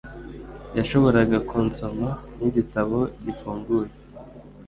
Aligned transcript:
Yashoboraga 0.77 1.37
kunsoma 1.49 2.09
nkigitabo 2.35 2.99
gifunguye. 3.23 3.91